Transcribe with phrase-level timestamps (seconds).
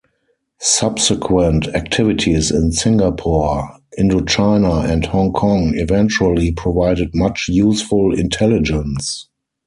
[0.57, 3.69] Subsequent activities in Singapore,
[3.99, 9.29] Indo-China and Hong Kong eventually provided much useful intelligence.